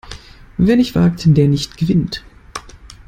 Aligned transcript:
Wer 0.57 0.77
nicht 0.77 0.95
wagt, 0.95 1.27
der 1.37 1.47
nicht 1.47 1.77
gewinnt! 1.77 2.23